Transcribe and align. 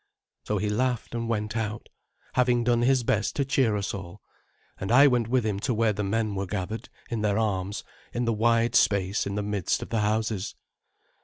So 0.45 0.57
he 0.57 0.67
laughed 0.67 1.13
and 1.13 1.29
went 1.29 1.55
out, 1.55 1.87
having 2.33 2.63
done 2.63 2.81
his 2.81 3.03
best 3.03 3.35
to 3.35 3.45
cheer 3.45 3.75
us 3.75 3.93
all, 3.93 4.19
and 4.79 4.91
I 4.91 5.05
went 5.05 5.27
with 5.27 5.45
him 5.45 5.59
to 5.59 5.75
where 5.75 5.93
the 5.93 6.03
men 6.03 6.33
were 6.33 6.47
gathered 6.47 6.89
in 7.11 7.21
their 7.21 7.37
arms 7.37 7.83
in 8.11 8.25
the 8.25 8.33
wide 8.33 8.73
space 8.73 9.27
in 9.27 9.35
the 9.35 9.43
midst 9.43 9.83
of 9.83 9.89
the 9.89 9.99
houses. 9.99 10.55